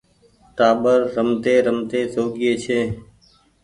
[0.57, 2.79] ٽآٻر رمتي رمتي سوگيئي ڇي۔